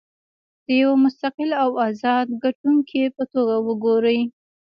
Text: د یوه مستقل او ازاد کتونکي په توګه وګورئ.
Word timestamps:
د 0.65 0.67
یوه 0.81 0.95
مستقل 1.03 1.49
او 1.63 1.71
ازاد 1.87 2.27
کتونکي 2.43 3.01
په 3.15 3.23
توګه 3.33 3.55
وګورئ. 3.67 4.19